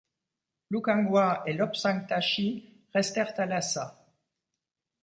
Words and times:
Lukhangwa 0.71 1.43
et 1.45 1.53
Lobsang 1.53 2.07
Tashi 2.07 2.73
restèrent 2.91 3.35
à 3.39 3.45
Lhassa. 3.45 4.03